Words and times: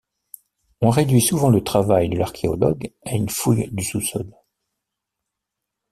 On 0.81 0.89
réduit 0.89 1.21
souvent 1.21 1.49
le 1.51 1.63
travail 1.63 2.09
de 2.09 2.17
l'archéologue 2.17 2.91
à 3.05 3.11
une 3.13 3.29
fouille 3.29 3.69
du 3.71 3.83
sous-sol. 3.83 4.31